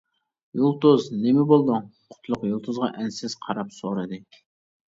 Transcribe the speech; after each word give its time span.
-يۇلتۇز 0.61 1.05
نېمە 1.25 1.43
بولدۇڭ؟ 1.51 1.85
-قۇتلۇق 2.15 2.47
يۇلتۇزغا 2.55 2.91
ئەنسىز 2.97 3.39
قاراپ 3.47 3.79
سورىدى. 3.79 4.25